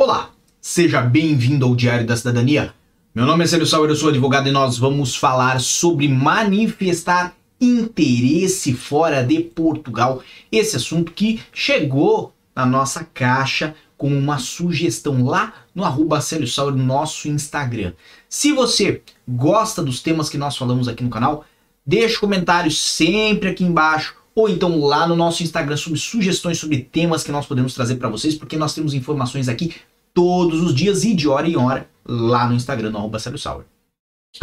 [0.00, 2.72] Olá, seja bem-vindo ao Diário da Cidadania.
[3.12, 8.74] Meu nome é Célio Sauer, eu sou advogado e nós vamos falar sobre manifestar interesse
[8.74, 10.22] fora de Portugal.
[10.52, 16.76] Esse assunto que chegou na nossa caixa com uma sugestão lá no arroba Célio Sauer,
[16.76, 17.92] nosso Instagram.
[18.28, 21.44] Se você gosta dos temas que nós falamos aqui no canal,
[21.84, 27.24] deixe comentários sempre aqui embaixo ou então lá no nosso Instagram sobre sugestões sobre temas
[27.24, 29.74] que nós podemos trazer para vocês, porque nós temos informações aqui
[30.14, 33.18] todos os dias e de hora em hora lá no Instagram, no arroba.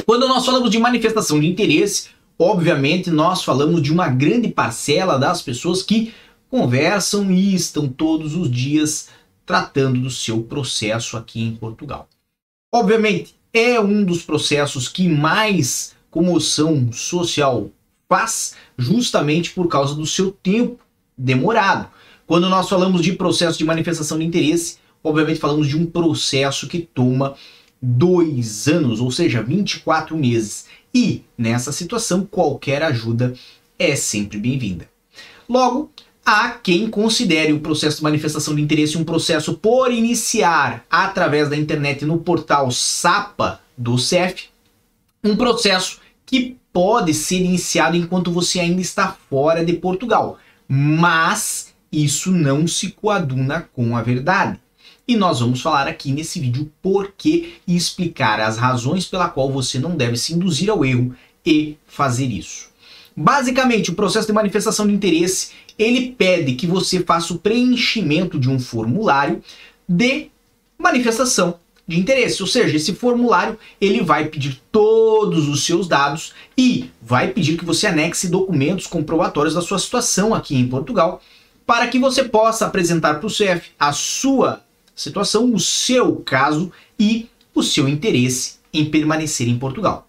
[0.05, 5.41] Quando nós falamos de manifestação de interesse, obviamente nós falamos de uma grande parcela das
[5.41, 6.13] pessoas que
[6.49, 9.07] conversam e estão todos os dias
[9.45, 12.09] tratando do seu processo aqui em Portugal.
[12.69, 17.69] Obviamente, é um dos processos que mais comoção social
[18.07, 20.79] faz justamente por causa do seu tempo
[21.17, 21.89] demorado.
[22.27, 26.79] Quando nós falamos de processo de manifestação de interesse, obviamente falamos de um processo que
[26.79, 27.35] toma
[27.81, 30.65] dois anos, ou seja, 24 meses.
[30.93, 33.33] E nessa situação, qualquer ajuda
[33.77, 34.89] é sempre bem-vinda.
[35.47, 35.91] Logo,
[36.25, 41.55] há quem considere o processo de manifestação de interesse um processo por iniciar através da
[41.55, 44.45] internet no portal SAPA do CEF,
[45.23, 50.37] um processo que pode ser iniciado enquanto você ainda está fora de Portugal,
[50.67, 54.59] mas isso não se coaduna com a verdade.
[55.07, 59.51] E nós vamos falar aqui nesse vídeo por que e explicar as razões pela qual
[59.51, 61.15] você não deve se induzir ao erro
[61.45, 62.69] e fazer isso.
[63.15, 68.49] Basicamente, o processo de manifestação de interesse, ele pede que você faça o preenchimento de
[68.49, 69.41] um formulário
[69.87, 70.29] de
[70.77, 72.41] manifestação de interesse.
[72.41, 77.65] Ou seja, esse formulário ele vai pedir todos os seus dados e vai pedir que
[77.65, 81.21] você anexe documentos comprobatórios da sua situação aqui em Portugal
[81.65, 84.61] para que você possa apresentar para o CEF a sua
[84.95, 90.07] situação, o seu caso e o seu interesse em permanecer em Portugal.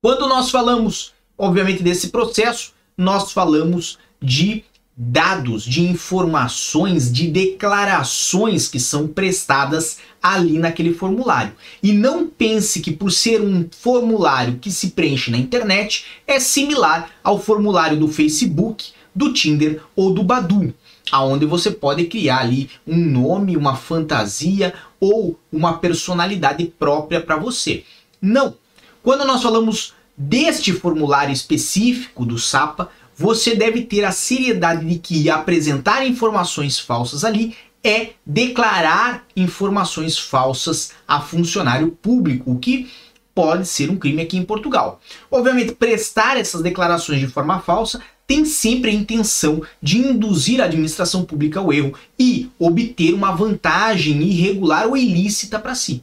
[0.00, 4.64] Quando nós falamos, obviamente, desse processo, nós falamos de
[5.02, 11.54] dados, de informações, de declarações que são prestadas ali naquele formulário.
[11.82, 17.08] E não pense que por ser um formulário que se preenche na internet é similar
[17.24, 20.74] ao formulário do Facebook, do Tinder ou do Badu,
[21.10, 27.84] aonde você pode criar ali um nome, uma fantasia ou uma personalidade própria para você.
[28.20, 28.54] Não.
[29.02, 32.90] Quando nós falamos deste formulário específico do SAPA,
[33.20, 37.54] você deve ter a seriedade de que apresentar informações falsas ali
[37.84, 42.90] é declarar informações falsas a funcionário público, o que
[43.34, 45.02] pode ser um crime aqui em Portugal.
[45.30, 51.22] Obviamente, prestar essas declarações de forma falsa tem sempre a intenção de induzir a administração
[51.22, 56.02] pública ao erro e obter uma vantagem irregular ou ilícita para si.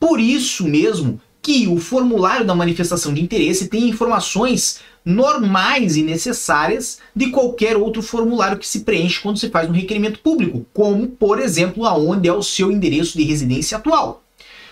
[0.00, 6.98] Por isso mesmo que o formulário da manifestação de interesse tem informações normais e necessárias
[7.14, 11.38] de qualquer outro formulário que se preenche quando se faz um requerimento público, como, por
[11.38, 14.24] exemplo, aonde é o seu endereço de residência atual.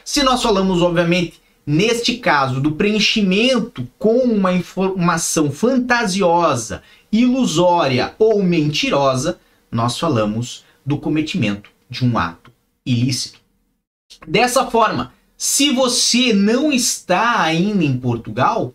[0.05, 9.39] Se nós falamos, obviamente, neste caso, do preenchimento com uma informação fantasiosa, ilusória ou mentirosa,
[9.71, 12.51] nós falamos do cometimento de um ato
[12.85, 13.39] ilícito.
[14.27, 18.75] Dessa forma, se você não está ainda em Portugal,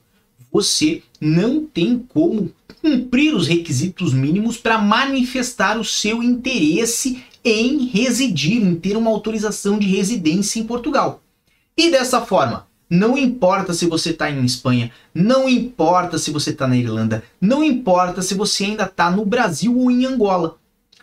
[0.51, 8.61] você não tem como cumprir os requisitos mínimos para manifestar o seu interesse em residir,
[8.61, 11.21] em ter uma autorização de residência em Portugal.
[11.77, 16.67] E dessa forma, não importa se você está em Espanha, não importa se você está
[16.67, 20.57] na Irlanda, não importa se você ainda está no Brasil ou em Angola.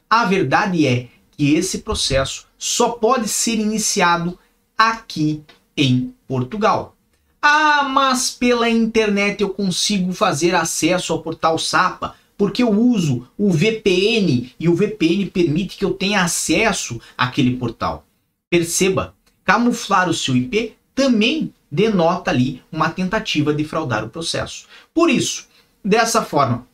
[0.08, 4.38] A verdade é que esse processo só pode ser iniciado
[4.76, 5.42] aqui
[5.76, 6.96] em Portugal.
[7.40, 13.50] Ah, mas pela internet eu consigo fazer acesso ao portal SAPA, porque eu uso o
[13.50, 18.04] VPN e o VPN permite que eu tenha acesso àquele portal.
[18.50, 19.14] Perceba,
[19.44, 24.66] camuflar o seu IP também denota ali uma tentativa de fraudar o processo.
[24.92, 25.46] Por isso,
[25.84, 26.66] dessa forma,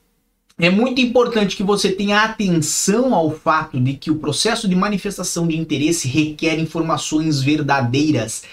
[0.62, 5.44] é muito importante que você tenha atenção ao fato de que o processo de manifestação
[5.48, 8.44] de interesse requer informações verdadeiras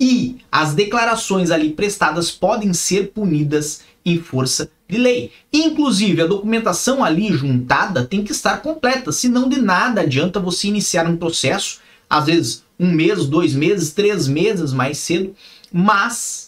[0.00, 5.30] e as declarações ali prestadas podem ser punidas em força de lei.
[5.52, 11.06] Inclusive, a documentação ali juntada tem que estar completa, senão de nada adianta você iniciar
[11.06, 15.34] um processo, às vezes um mês, dois meses, três meses mais cedo,
[15.70, 16.47] mas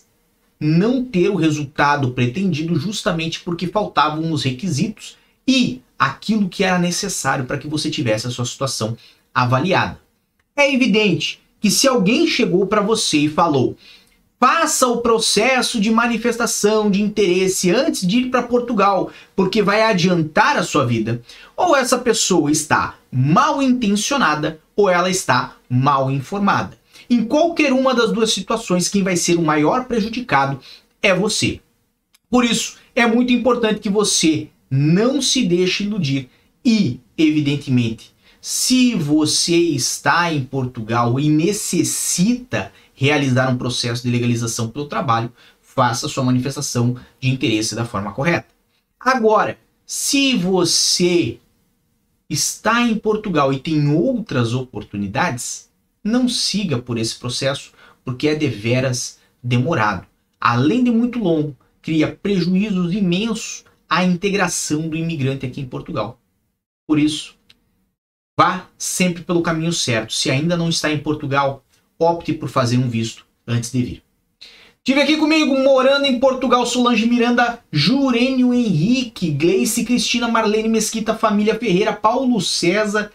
[0.60, 5.16] não ter o resultado pretendido justamente porque faltavam os requisitos
[5.48, 8.96] e aquilo que era necessário para que você tivesse a sua situação
[9.34, 9.98] avaliada.
[10.54, 13.76] É evidente que se alguém chegou para você e falou:
[14.38, 20.56] faça o processo de manifestação de interesse antes de ir para Portugal, porque vai adiantar
[20.56, 21.22] a sua vida,
[21.56, 26.79] ou essa pessoa está mal intencionada ou ela está mal informada.
[27.10, 30.60] Em qualquer uma das duas situações, quem vai ser o maior prejudicado
[31.02, 31.60] é você.
[32.30, 36.30] Por isso, é muito importante que você não se deixe iludir
[36.64, 44.86] e, evidentemente, se você está em Portugal e necessita realizar um processo de legalização pelo
[44.86, 48.46] trabalho, faça sua manifestação de interesse da forma correta.
[49.00, 51.40] Agora, se você
[52.28, 55.69] está em Portugal e tem outras oportunidades,
[56.02, 57.72] não siga por esse processo,
[58.04, 60.06] porque é deveras demorado.
[60.40, 66.18] Além de muito longo, cria prejuízos imensos à integração do imigrante aqui em Portugal.
[66.86, 67.34] Por isso,
[68.38, 70.12] vá sempre pelo caminho certo.
[70.12, 71.64] Se ainda não está em Portugal,
[71.98, 74.02] opte por fazer um visto antes de vir.
[74.82, 81.54] Tive aqui comigo, morando em Portugal, Solange Miranda, Jurênio Henrique, Gleice Cristina, Marlene Mesquita, Família
[81.54, 83.12] Ferreira, Paulo César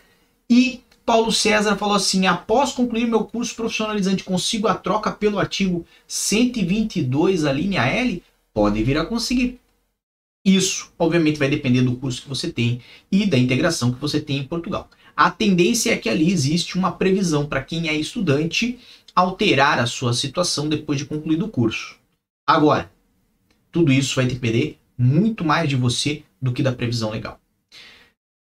[0.47, 5.85] e Paulo César falou assim: após concluir meu curso profissionalizante, consigo a troca pelo artigo
[6.07, 8.23] 122, a linha L?
[8.53, 9.59] Pode vir a conseguir.
[10.43, 12.81] Isso, obviamente, vai depender do curso que você tem
[13.11, 14.89] e da integração que você tem em Portugal.
[15.15, 18.79] A tendência é que ali existe uma previsão para quem é estudante
[19.15, 21.97] alterar a sua situação depois de concluído o curso.
[22.47, 22.91] Agora,
[23.71, 27.39] tudo isso vai depender muito mais de você do que da previsão legal.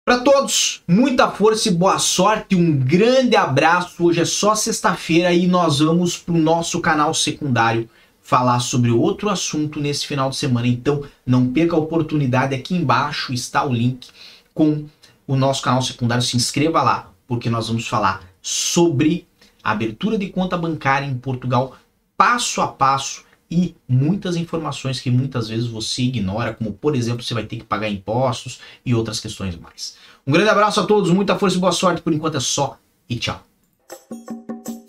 [0.09, 2.55] Para todos, muita força e boa sorte.
[2.55, 4.05] Um grande abraço.
[4.05, 7.91] Hoje é só sexta-feira e nós vamos para o nosso canal secundário
[8.23, 10.69] falar sobre outro assunto nesse final de semana.
[10.69, 12.55] Então, não perca a oportunidade.
[12.55, 14.07] Aqui embaixo está o link
[14.55, 14.85] com
[15.27, 16.23] o nosso canal secundário.
[16.23, 19.27] Se inscreva lá, porque nós vamos falar sobre
[19.61, 21.77] abertura de conta bancária em Portugal,
[22.17, 27.35] passo a passo e muitas informações que muitas vezes você ignora, como por exemplo, você
[27.35, 29.97] vai ter que pagar impostos e outras questões mais.
[30.27, 32.03] Um grande abraço a todos, muita força e boa sorte.
[32.03, 32.79] Por enquanto é só
[33.09, 33.41] e tchau.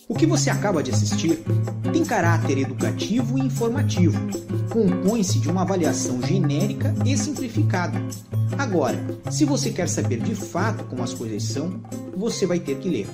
[0.08, 1.44] O que você acaba de assistir
[1.94, 4.18] tem caráter educativo e informativo.
[4.72, 8.02] Compõe-se de uma avaliação genérica e simplificada.
[8.58, 8.98] Agora,
[9.30, 11.80] se você quer saber de fato como as coisas são,
[12.16, 13.08] você vai ter que ler.